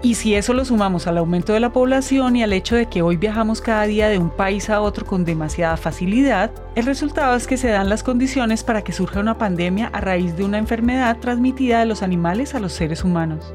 y 0.03 0.15
si 0.15 0.35
eso 0.35 0.55
lo 0.55 0.65
sumamos 0.65 1.07
al 1.07 1.19
aumento 1.19 1.53
de 1.53 1.61
la 1.61 1.73
población 1.73 2.37
y 2.37 2.43
al 2.43 2.53
hecho 2.53 2.75
de 2.75 2.87
que 2.87 3.03
hoy 3.03 3.17
viajamos 3.17 3.61
cada 3.61 3.85
día 3.85 4.09
de 4.09 4.19
un 4.19 4.31
país 4.31 4.71
a 4.71 4.81
otro 4.81 5.05
con 5.05 5.25
demasiada 5.25 5.77
facilidad, 5.77 6.51
el 6.75 6.87
resultado 6.87 7.37
es 7.37 7.47
que 7.47 7.59
se 7.59 7.69
dan 7.69 7.89
las 7.89 8.03
condiciones 8.03 8.65
para 8.65 8.83
que 8.83 8.93
surja 8.93 9.21
una 9.21 9.37
pandemia 9.37 9.89
a 9.89 10.01
raíz 10.01 10.37
de 10.37 10.45
una 10.45 10.59
enfermedad 10.59 11.19
transmitida 11.19 11.81
de 11.81 11.87
los 11.87 12.03
animales 12.03 12.55
a 12.55 12.61
los 12.61 12.73
seres 12.73 13.05
humanos. 13.05 13.53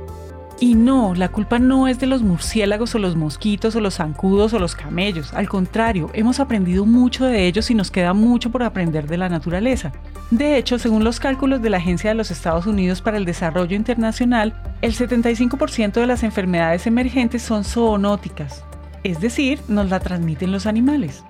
Y 0.60 0.76
no, 0.76 1.14
la 1.16 1.30
culpa 1.30 1.60
no 1.60 1.90
es 1.90 2.00
de 2.00 2.08
los 2.08 2.22
murciélagos 2.22 2.96
o 2.96 3.00
los 3.00 3.18
mosquitos 3.18 3.76
o 3.76 3.82
los 3.82 3.96
zancudos 3.96 4.54
o 4.54 4.60
los 4.60 4.74
camellos. 4.74 5.34
Al 5.34 5.50
contrario, 5.50 6.10
hemos 6.14 6.40
aprendido 6.40 6.86
mucho 6.86 7.26
de 7.26 7.46
ellos 7.46 7.70
y 7.70 7.76
nos 7.76 7.92
queda 7.92 8.14
mucho 8.14 8.52
por 8.52 8.64
aprender 8.64 9.06
de 9.06 9.18
la 9.18 9.28
naturaleza. 9.28 9.92
De 10.32 10.58
hecho, 10.58 10.80
según 10.80 11.04
los 11.04 11.20
cálculos 11.20 11.62
de 11.62 11.70
la 11.70 11.78
Agencia 11.78 12.10
de 12.10 12.16
los 12.16 12.32
Estados 12.32 12.68
Unidos 12.68 13.02
para 13.02 13.18
el 13.18 13.26
Desarrollo 13.26 13.76
Internacional, 13.76 14.54
el 14.82 14.94
75% 14.94 15.94
de 15.94 16.08
las 16.08 16.24
enfermedades 16.24 16.88
emergentes 16.88 17.42
son 17.42 17.66
zoonóticas, 17.66 18.64
es 19.04 19.20
decir, 19.20 19.60
nos 19.68 19.90
la 19.90 20.00
transmiten 20.00 20.54
los 20.54 20.66
animales. 20.66 21.26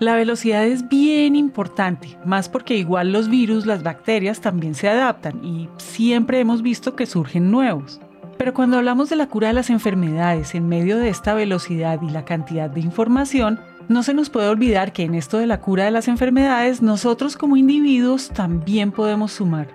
La 0.00 0.14
velocidad 0.14 0.64
es 0.64 0.88
bien 0.88 1.36
importante, 1.36 2.16
más 2.24 2.48
porque 2.48 2.76
igual 2.76 3.12
los 3.12 3.28
virus, 3.28 3.66
las 3.66 3.82
bacterias 3.82 4.40
también 4.40 4.74
se 4.74 4.88
adaptan 4.88 5.44
y 5.44 5.68
siempre 5.76 6.40
hemos 6.40 6.62
visto 6.62 6.96
que 6.96 7.04
surgen 7.04 7.50
nuevos. 7.50 8.00
Pero 8.38 8.54
cuando 8.54 8.78
hablamos 8.78 9.10
de 9.10 9.16
la 9.16 9.26
cura 9.26 9.48
de 9.48 9.54
las 9.54 9.68
enfermedades 9.68 10.54
en 10.54 10.68
medio 10.68 10.98
de 10.98 11.08
esta 11.08 11.34
velocidad 11.34 12.00
y 12.02 12.10
la 12.10 12.24
cantidad 12.24 12.70
de 12.70 12.80
información, 12.80 13.60
no 13.88 14.04
se 14.04 14.14
nos 14.14 14.30
puede 14.30 14.48
olvidar 14.48 14.92
que 14.92 15.02
en 15.02 15.16
esto 15.16 15.38
de 15.38 15.46
la 15.46 15.60
cura 15.60 15.84
de 15.84 15.90
las 15.90 16.06
enfermedades 16.06 16.80
nosotros 16.80 17.36
como 17.36 17.56
individuos 17.56 18.30
también 18.30 18.92
podemos 18.92 19.32
sumar. 19.32 19.68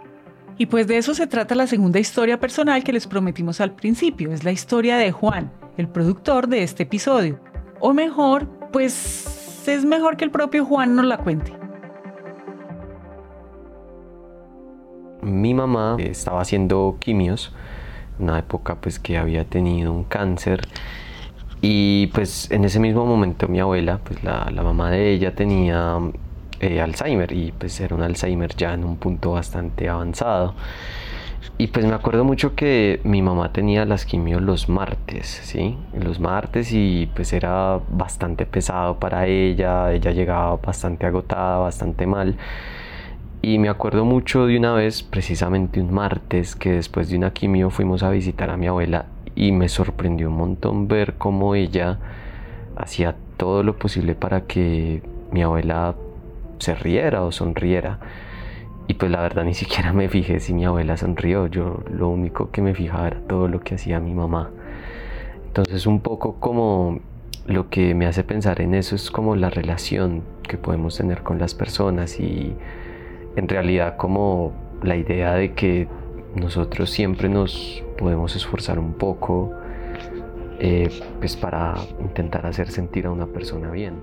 Y 0.57 0.67
pues 0.67 0.87
de 0.87 0.97
eso 0.97 1.13
se 1.13 1.27
trata 1.27 1.55
la 1.55 1.67
segunda 1.67 1.99
historia 1.99 2.39
personal 2.39 2.83
que 2.83 2.93
les 2.93 3.05
prometimos 3.05 3.59
al 3.59 3.73
principio, 3.73 4.31
es 4.31 4.43
la 4.43 4.51
historia 4.51 4.95
de 4.97 5.11
Juan, 5.11 5.51
el 5.77 5.89
productor 5.89 6.47
de 6.47 6.63
este 6.63 6.83
episodio. 6.83 7.39
O 7.81 7.93
mejor, 7.93 8.47
pues 8.71 9.67
es 9.67 9.83
mejor 9.83 10.15
que 10.15 10.23
el 10.23 10.31
propio 10.31 10.63
Juan 10.63 10.95
nos 10.95 11.05
la 11.05 11.17
cuente. 11.17 11.51
Mi 15.21 15.53
mamá 15.53 15.97
estaba 15.99 16.41
haciendo 16.41 16.97
quimios, 16.99 17.53
una 18.19 18.39
época 18.39 18.75
pues 18.75 18.99
que 18.99 19.17
había 19.17 19.45
tenido 19.45 19.91
un 19.91 20.03
cáncer 20.03 20.61
y 21.65 22.07
pues 22.07 22.51
en 22.51 22.65
ese 22.65 22.77
mismo 22.81 23.05
momento 23.05 23.47
mi 23.47 23.61
abuela, 23.61 24.01
pues 24.03 24.21
la, 24.21 24.51
mamá 24.51 24.91
de 24.91 25.13
ella 25.13 25.33
tenía 25.33 25.97
eh, 26.59 26.81
Alzheimer 26.81 27.31
y 27.31 27.53
pues 27.53 27.79
era 27.79 27.95
un 27.95 28.01
Alzheimer 28.03 28.53
ya 28.53 28.73
en 28.73 28.83
un 28.83 28.97
punto 28.97 29.31
bastante 29.31 29.87
avanzado. 29.87 30.55
Y 31.57 31.67
pues 31.67 31.85
me 31.85 31.93
acuerdo 31.93 32.25
mucho 32.25 32.53
que 32.53 32.99
mi 33.05 33.21
mamá 33.21 33.53
tenía 33.53 33.85
las 33.85 34.05
quimios 34.05 34.41
los 34.41 34.67
martes, 34.67 35.25
¿sí? 35.45 35.77
Los 35.97 36.19
martes 36.19 36.73
y 36.73 37.09
pues 37.15 37.31
era 37.31 37.79
bastante 37.89 38.45
pesado 38.45 38.99
para 38.99 39.27
ella, 39.27 39.93
ella 39.93 40.11
llegaba 40.11 40.57
bastante 40.57 41.05
agotada, 41.05 41.59
bastante 41.59 42.05
mal. 42.05 42.35
Y 43.45 43.59
me 43.59 43.67
acuerdo 43.67 44.05
mucho 44.05 44.45
de 44.45 44.57
una 44.57 44.71
vez, 44.71 45.03
precisamente 45.03 45.81
un 45.81 45.93
martes, 45.93 46.55
que 46.55 46.71
después 46.71 47.09
de 47.09 47.17
una 47.17 47.33
quimio 47.33 47.69
fuimos 47.71 48.01
a 48.01 48.09
visitar 48.09 48.49
a 48.49 48.55
mi 48.55 48.67
abuela 48.67 49.07
y 49.35 49.51
me 49.51 49.67
sorprendió 49.67 50.29
un 50.29 50.37
montón 50.37 50.87
ver 50.87 51.15
cómo 51.15 51.53
ella 51.53 51.99
hacía 52.77 53.17
todo 53.35 53.61
lo 53.61 53.77
posible 53.77 54.15
para 54.15 54.47
que 54.47 55.03
mi 55.31 55.43
abuela 55.43 55.93
se 56.59 56.73
riera 56.73 57.23
o 57.23 57.33
sonriera. 57.33 57.99
Y 58.87 58.93
pues 58.93 59.11
la 59.11 59.19
verdad 59.19 59.43
ni 59.43 59.55
siquiera 59.55 59.91
me 59.91 60.07
fijé 60.07 60.39
si 60.39 60.53
mi 60.53 60.63
abuela 60.63 60.95
sonrió, 60.95 61.47
yo 61.47 61.83
lo 61.91 62.07
único 62.07 62.49
que 62.49 62.61
me 62.61 62.73
fijaba 62.73 63.07
era 63.07 63.19
todo 63.27 63.49
lo 63.49 63.59
que 63.59 63.75
hacía 63.75 63.99
mi 63.99 64.13
mamá. 64.13 64.51
Entonces 65.47 65.85
un 65.85 65.99
poco 65.99 66.35
como 66.39 67.01
lo 67.45 67.69
que 67.69 67.93
me 67.93 68.05
hace 68.05 68.23
pensar 68.23 68.61
en 68.61 68.73
eso 68.73 68.95
es 68.95 69.11
como 69.11 69.35
la 69.35 69.49
relación 69.49 70.21
que 70.43 70.57
podemos 70.57 70.95
tener 70.95 71.23
con 71.23 71.39
las 71.39 71.53
personas 71.53 72.21
y 72.21 72.55
en 73.35 73.47
realidad 73.47 73.97
como 73.97 74.53
la 74.81 74.95
idea 74.95 75.33
de 75.33 75.53
que 75.53 75.87
nosotros 76.35 76.89
siempre 76.89 77.29
nos 77.29 77.83
podemos 77.97 78.35
esforzar 78.35 78.79
un 78.79 78.93
poco 78.93 79.53
eh, 80.59 80.89
pues 81.19 81.35
para 81.35 81.75
intentar 81.99 82.45
hacer 82.45 82.69
sentir 82.69 83.05
a 83.05 83.11
una 83.11 83.27
persona 83.27 83.71
bien. 83.71 83.95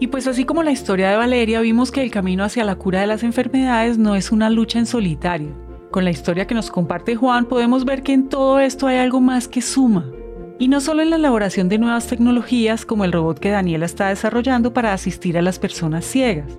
Y 0.00 0.08
pues 0.08 0.26
así 0.26 0.44
como 0.44 0.62
la 0.62 0.72
historia 0.72 1.10
de 1.10 1.16
Valeria, 1.16 1.60
vimos 1.60 1.92
que 1.92 2.02
el 2.02 2.10
camino 2.10 2.44
hacia 2.44 2.64
la 2.64 2.74
cura 2.74 3.00
de 3.00 3.06
las 3.06 3.22
enfermedades 3.22 3.98
no 3.98 4.16
es 4.16 4.32
una 4.32 4.50
lucha 4.50 4.78
en 4.78 4.86
solitario. 4.86 5.50
Con 5.90 6.04
la 6.04 6.10
historia 6.10 6.46
que 6.46 6.54
nos 6.54 6.70
comparte 6.70 7.14
Juan 7.14 7.44
podemos 7.44 7.84
ver 7.84 8.02
que 8.02 8.12
en 8.12 8.28
todo 8.28 8.58
esto 8.58 8.86
hay 8.86 8.96
algo 8.96 9.20
más 9.20 9.46
que 9.46 9.62
suma. 9.62 10.10
Y 10.58 10.68
no 10.68 10.80
solo 10.80 11.02
en 11.02 11.10
la 11.10 11.16
elaboración 11.16 11.68
de 11.68 11.78
nuevas 11.78 12.06
tecnologías 12.06 12.84
como 12.84 13.04
el 13.04 13.12
robot 13.12 13.38
que 13.38 13.50
Daniela 13.50 13.84
está 13.86 14.08
desarrollando 14.08 14.72
para 14.72 14.92
asistir 14.92 15.36
a 15.38 15.42
las 15.42 15.58
personas 15.58 16.04
ciegas, 16.04 16.58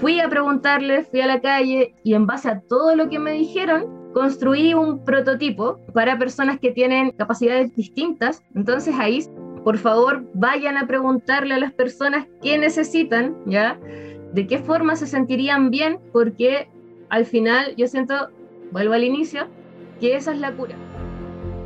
Fui 0.00 0.20
a 0.20 0.28
preguntarles, 0.28 1.08
fui 1.08 1.20
a 1.20 1.26
la 1.26 1.40
calle 1.40 1.94
y 2.04 2.14
en 2.14 2.24
base 2.26 2.48
a 2.48 2.60
todo 2.60 2.94
lo 2.94 3.08
que 3.08 3.18
me 3.18 3.32
dijeron, 3.32 4.12
construí 4.14 4.72
un 4.72 5.04
prototipo 5.04 5.80
para 5.92 6.18
personas 6.18 6.60
que 6.60 6.70
tienen 6.70 7.10
capacidades 7.10 7.74
distintas. 7.74 8.42
Entonces 8.54 8.94
ahí 8.96 9.24
por 9.64 9.76
favor 9.76 10.24
vayan 10.34 10.76
a 10.76 10.86
preguntarle 10.86 11.54
a 11.54 11.58
las 11.58 11.72
personas 11.72 12.26
qué 12.40 12.58
necesitan, 12.58 13.36
¿ya? 13.44 13.76
De 14.32 14.46
qué 14.46 14.58
forma 14.58 14.94
se 14.94 15.08
sentirían 15.08 15.70
bien, 15.70 15.98
porque 16.12 16.68
al 17.08 17.26
final 17.26 17.74
yo 17.76 17.88
siento, 17.88 18.28
vuelvo 18.70 18.94
al 18.94 19.02
inicio, 19.02 19.48
que 20.00 20.14
esa 20.14 20.32
es 20.32 20.38
la 20.38 20.52
cura. 20.52 20.76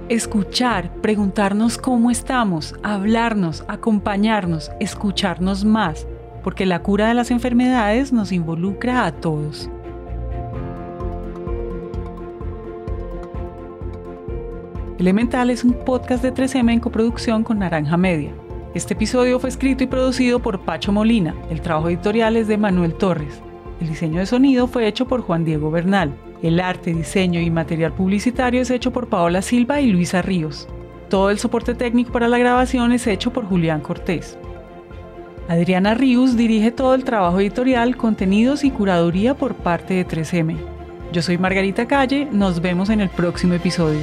Escuchar, 0.09 0.91
preguntarnos 1.01 1.79
cómo 1.79 2.11
estamos, 2.11 2.75
hablarnos, 2.83 3.65
acompañarnos, 3.69 4.71
escucharnos 4.81 5.65
más, 5.65 6.07
porque 6.43 6.67
la 6.67 6.83
cura 6.83 7.09
de 7.09 7.15
las 7.15 7.31
enfermedades 7.31 8.13
nos 8.13 8.33
involucra 8.33 9.07
a 9.07 9.13
todos. 9.13 9.71
Elemental 14.99 15.51
es 15.51 15.65
un 15.65 15.73
podcast 15.73 16.23
de 16.23 16.33
3M 16.33 16.75
en 16.75 16.81
coproducción 16.81 17.43
con 17.43 17.59
Naranja 17.59 17.97
Media. 17.97 18.33
Este 18.75 18.95
episodio 18.95 19.41
fue 19.41 19.51
escrito 19.51 19.83
y 19.85 19.89
producido 19.89 20.39
por 20.39 20.61
Pacho 20.61 20.93
Molina. 20.93 21.35
El 21.51 21.61
trabajo 21.61 21.89
editorial 21.89 22.37
es 22.37 22.47
de 22.47 22.57
Manuel 22.57 22.95
Torres. 22.95 23.43
El 23.81 23.89
diseño 23.89 24.21
de 24.21 24.27
sonido 24.27 24.69
fue 24.69 24.87
hecho 24.87 25.09
por 25.09 25.21
Juan 25.23 25.45
Diego 25.45 25.71
Bernal. 25.71 26.15
El 26.41 26.61
arte, 26.61 26.95
diseño 26.95 27.41
y 27.41 27.51
material 27.51 27.93
publicitario 27.93 28.63
es 28.63 28.71
hecho 28.71 28.93
por 28.93 29.09
Paola 29.09 29.43
Silva 29.43 29.81
y 29.81 29.91
Luisa 29.91 30.23
Ríos. 30.23 30.69
Todo 31.09 31.31
el 31.31 31.39
soporte 31.39 31.75
técnico 31.75 32.13
para 32.13 32.29
la 32.29 32.39
grabación 32.39 32.93
es 32.93 33.07
hecho 33.07 33.33
por 33.33 33.45
Julián 33.45 33.81
Cortés. 33.81 34.39
Adriana 35.49 35.95
Ríos 35.95 36.37
dirige 36.37 36.71
todo 36.71 36.95
el 36.95 37.05
trabajo 37.05 37.41
editorial, 37.41 37.97
contenidos 37.97 38.65
y 38.65 38.71
curaduría 38.71 39.35
por 39.35 39.55
parte 39.55 39.95
de 39.95 40.07
3M. 40.07 40.57
Yo 41.13 41.21
soy 41.21 41.37
Margarita 41.37 41.87
Calle, 41.87 42.29
nos 42.31 42.61
vemos 42.61 42.89
en 42.89 43.01
el 43.01 43.11
próximo 43.11 43.55
episodio. 43.55 44.01